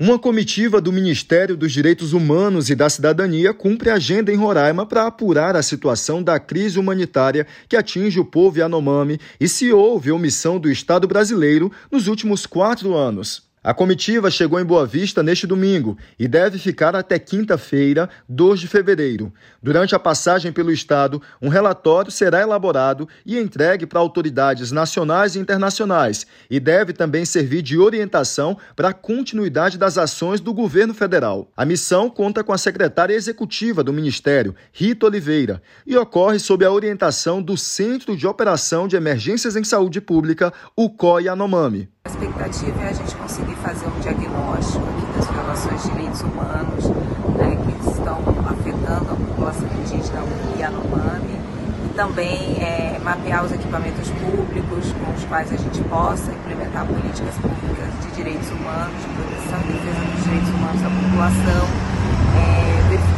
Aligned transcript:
Uma 0.00 0.16
comitiva 0.16 0.80
do 0.80 0.92
Ministério 0.92 1.56
dos 1.56 1.72
Direitos 1.72 2.12
Humanos 2.12 2.70
e 2.70 2.76
da 2.76 2.88
Cidadania 2.88 3.52
cumpre 3.52 3.90
agenda 3.90 4.32
em 4.32 4.36
Roraima 4.36 4.86
para 4.86 5.08
apurar 5.08 5.56
a 5.56 5.62
situação 5.62 6.22
da 6.22 6.38
crise 6.38 6.78
humanitária 6.78 7.48
que 7.68 7.76
atinge 7.76 8.20
o 8.20 8.24
povo 8.24 8.60
Yanomami 8.60 9.18
e 9.40 9.48
se 9.48 9.72
houve 9.72 10.12
omissão 10.12 10.60
do 10.60 10.70
Estado 10.70 11.08
brasileiro 11.08 11.72
nos 11.90 12.06
últimos 12.06 12.46
quatro 12.46 12.94
anos. 12.94 13.47
A 13.68 13.74
comitiva 13.74 14.30
chegou 14.30 14.58
em 14.58 14.64
Boa 14.64 14.86
Vista 14.86 15.22
neste 15.22 15.46
domingo 15.46 15.98
e 16.18 16.26
deve 16.26 16.58
ficar 16.58 16.96
até 16.96 17.18
quinta-feira, 17.18 18.08
2 18.26 18.60
de 18.60 18.66
fevereiro. 18.66 19.30
Durante 19.62 19.94
a 19.94 19.98
passagem 19.98 20.50
pelo 20.50 20.72
Estado, 20.72 21.20
um 21.38 21.50
relatório 21.50 22.10
será 22.10 22.40
elaborado 22.40 23.06
e 23.26 23.38
entregue 23.38 23.84
para 23.84 24.00
autoridades 24.00 24.72
nacionais 24.72 25.36
e 25.36 25.38
internacionais 25.38 26.26
e 26.48 26.58
deve 26.58 26.94
também 26.94 27.26
servir 27.26 27.60
de 27.60 27.76
orientação 27.76 28.56
para 28.74 28.88
a 28.88 28.94
continuidade 28.94 29.76
das 29.76 29.98
ações 29.98 30.40
do 30.40 30.54
governo 30.54 30.94
federal. 30.94 31.52
A 31.54 31.66
missão 31.66 32.08
conta 32.08 32.42
com 32.42 32.54
a 32.54 32.58
secretária 32.58 33.12
executiva 33.12 33.84
do 33.84 33.92
Ministério, 33.92 34.56
Rita 34.72 35.04
Oliveira, 35.04 35.60
e 35.86 35.94
ocorre 35.94 36.38
sob 36.38 36.64
a 36.64 36.72
orientação 36.72 37.42
do 37.42 37.54
Centro 37.54 38.16
de 38.16 38.26
Operação 38.26 38.88
de 38.88 38.96
Emergências 38.96 39.56
em 39.56 39.62
Saúde 39.62 40.00
Pública, 40.00 40.54
o 40.74 40.88
COI 40.88 41.28
Anomami. 41.28 41.90
A 42.08 42.10
expectativa 42.10 42.82
é 42.84 42.88
a 42.88 42.92
gente 42.94 43.14
conseguir 43.16 43.54
fazer 43.56 43.86
um 43.86 44.00
diagnóstico 44.00 44.82
das 45.14 45.26
violações 45.28 45.82
de 45.82 45.90
direitos 45.90 46.22
humanos 46.22 46.88
né, 47.36 47.54
que 47.54 47.90
estão 47.90 48.16
afetando 48.48 49.12
a 49.12 49.14
população 49.14 49.68
indígena 49.76 50.24
Yanomami 50.58 51.36
e 51.84 51.92
também 51.94 52.56
é, 52.64 52.98
mapear 53.04 53.44
os 53.44 53.52
equipamentos 53.52 54.08
públicos 54.08 54.90
com 54.94 55.12
os 55.12 55.24
quais 55.24 55.52
a 55.52 55.56
gente 55.58 55.82
possa 55.84 56.32
implementar 56.32 56.86
políticas 56.86 57.34
públicas 57.34 57.92
de 58.00 58.16
direitos 58.16 58.48
humanos, 58.52 58.96
de 59.02 59.08
proteção 59.12 59.60
e 59.60 59.72
defesa 59.74 60.04
dos 60.10 60.24
direitos 60.24 60.48
humanos 60.48 60.80
da 60.80 60.88
população, 60.88 61.87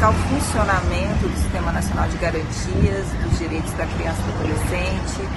verificar 0.00 0.10
o 0.10 0.14
funcionamento 0.14 1.28
do 1.28 1.36
Sistema 1.36 1.72
Nacional 1.72 2.08
de 2.08 2.16
Garantias 2.16 3.06
dos 3.22 3.38
Direitos 3.38 3.70
da 3.74 3.86
Criança 3.86 4.20
e 4.20 4.24
do 4.24 4.38
Adolescente, 4.38 5.28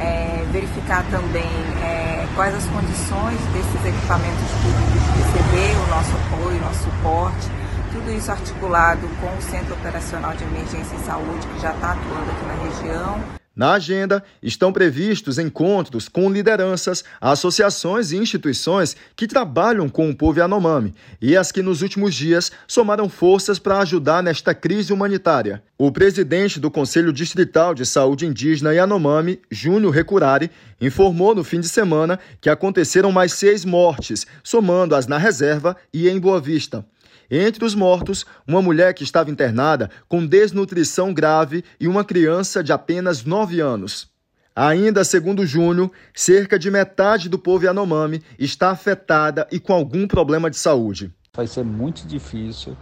é, 0.00 0.44
verificar 0.50 1.04
também 1.10 1.46
é, 1.82 2.26
quais 2.34 2.54
as 2.54 2.64
condições 2.64 3.38
desses 3.52 3.86
equipamentos 3.86 4.50
públicos 4.62 5.02
de 5.04 5.22
receber 5.22 5.76
o 5.76 5.86
nosso 5.88 6.10
apoio, 6.16 6.58
o 6.58 6.64
nosso 6.64 6.84
suporte, 6.84 7.48
tudo 7.92 8.10
isso 8.10 8.30
articulado 8.30 9.08
com 9.20 9.36
o 9.36 9.42
Centro 9.42 9.74
Operacional 9.74 10.34
de 10.34 10.44
Emergência 10.44 10.96
em 10.96 11.04
Saúde, 11.04 11.46
que 11.54 11.60
já 11.60 11.70
está 11.72 11.92
atuando 11.92 12.30
aqui 12.30 12.46
na 12.46 12.64
região. 12.64 13.37
Na 13.58 13.72
agenda 13.72 14.22
estão 14.40 14.72
previstos 14.72 15.36
encontros 15.36 16.08
com 16.08 16.30
lideranças, 16.30 17.02
associações 17.20 18.12
e 18.12 18.16
instituições 18.16 18.94
que 19.16 19.26
trabalham 19.26 19.88
com 19.88 20.08
o 20.08 20.14
povo 20.14 20.38
Yanomami 20.38 20.94
e 21.20 21.36
as 21.36 21.50
que 21.50 21.60
nos 21.60 21.82
últimos 21.82 22.14
dias 22.14 22.52
somaram 22.68 23.08
forças 23.08 23.58
para 23.58 23.80
ajudar 23.80 24.22
nesta 24.22 24.54
crise 24.54 24.92
humanitária. 24.92 25.60
O 25.76 25.90
presidente 25.90 26.60
do 26.60 26.70
Conselho 26.70 27.12
Distrital 27.12 27.74
de 27.74 27.84
Saúde 27.84 28.26
Indígena 28.26 28.72
Yanomami, 28.72 29.40
Júnior 29.50 29.92
Recurari, 29.92 30.52
informou 30.80 31.34
no 31.34 31.42
fim 31.42 31.58
de 31.58 31.68
semana 31.68 32.20
que 32.40 32.48
aconteceram 32.48 33.10
mais 33.10 33.32
seis 33.32 33.64
mortes, 33.64 34.24
somando 34.40 34.94
as 34.94 35.08
na 35.08 35.18
reserva 35.18 35.76
e 35.92 36.08
em 36.08 36.20
Boa 36.20 36.40
Vista. 36.40 36.86
Entre 37.30 37.64
os 37.64 37.74
mortos, 37.74 38.24
uma 38.46 38.62
mulher 38.62 38.94
que 38.94 39.04
estava 39.04 39.30
internada 39.30 39.90
com 40.08 40.26
desnutrição 40.26 41.12
grave 41.12 41.62
e 41.78 41.86
uma 41.86 42.04
criança 42.04 42.62
de 42.64 42.72
apenas 42.72 43.24
9 43.24 43.60
anos. 43.60 44.10
Ainda 44.56 45.04
segundo 45.04 45.46
Júnior, 45.46 45.90
cerca 46.14 46.58
de 46.58 46.70
metade 46.70 47.28
do 47.28 47.38
povo 47.38 47.64
Yanomami 47.64 48.22
está 48.38 48.70
afetada 48.70 49.46
e 49.52 49.60
com 49.60 49.72
algum 49.72 50.08
problema 50.08 50.50
de 50.50 50.56
saúde. 50.56 51.14
Vai 51.32 51.46
ser 51.46 51.64
muito 51.64 52.06
difícil 52.06 52.76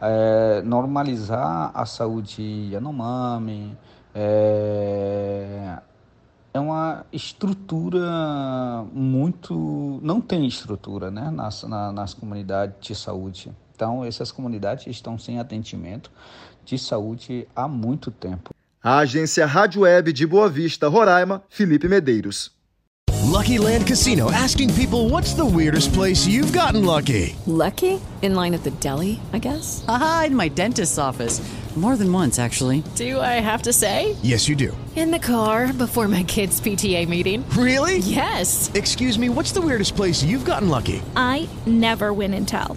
é, 0.00 0.60
normalizar 0.62 1.70
a 1.72 1.86
saúde 1.86 2.42
Yanomami. 2.72 3.74
É, 4.14 5.78
é 6.52 6.60
uma 6.60 7.06
estrutura 7.12 8.84
muito. 8.92 10.00
não 10.02 10.20
tem 10.20 10.46
estrutura 10.46 11.10
né, 11.10 11.30
nas, 11.30 11.62
na, 11.62 11.92
nas 11.92 12.12
comunidades 12.12 12.76
de 12.80 12.94
saúde. 12.94 13.50
Então, 13.82 14.04
essas 14.04 14.30
comunidades 14.30 14.86
estão 14.86 15.18
sem 15.18 15.40
atendimento 15.40 16.08
de 16.64 16.78
saúde 16.78 17.48
há 17.54 17.66
muito 17.66 18.12
tempo. 18.12 18.50
A 18.80 18.98
agência 18.98 19.44
Rádio 19.44 19.80
Web 19.80 20.12
de 20.12 20.24
Boa 20.24 20.48
Vista, 20.48 20.86
Roraima, 20.86 21.42
Felipe 21.48 21.88
Medeiros. 21.88 22.52
Lucky 23.24 23.58
Land 23.58 23.88
Casino 23.88 24.30
asking 24.30 24.72
people 24.74 25.08
what's 25.10 25.34
the 25.34 25.44
weirdest 25.44 25.92
place 25.94 26.28
you've 26.28 26.52
gotten 26.56 26.84
lucky? 26.84 27.34
Lucky? 27.44 28.00
In 28.22 28.36
line 28.36 28.54
at 28.54 28.62
the 28.62 28.70
deli, 28.78 29.18
I 29.32 29.40
guess. 29.40 29.84
Aha, 29.88 30.26
in 30.28 30.36
my 30.36 30.48
dentist's 30.48 30.96
office. 30.96 31.42
More 31.74 31.96
than 31.96 32.12
once, 32.12 32.38
actually. 32.38 32.84
Do 32.94 33.18
I 33.18 33.40
have 33.40 33.62
to 33.62 33.72
say? 33.72 34.14
Yes, 34.22 34.46
you 34.46 34.54
do. 34.54 34.76
In 34.94 35.10
the 35.10 35.18
car 35.18 35.72
before 35.72 36.06
my 36.06 36.22
kids' 36.22 36.60
PTA 36.60 37.08
meeting. 37.08 37.44
Really? 37.56 37.98
Yes. 37.98 38.70
Excuse 38.74 39.18
me, 39.18 39.28
what's 39.28 39.52
the 39.52 39.60
weirdest 39.62 39.96
place 39.96 40.22
you've 40.22 40.44
gotten 40.44 40.68
lucky? 40.68 41.02
I 41.16 41.48
never 41.66 42.12
win 42.12 42.34
and 42.34 42.46
tell. 42.46 42.76